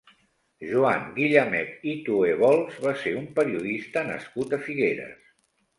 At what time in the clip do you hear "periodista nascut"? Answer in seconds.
3.39-4.59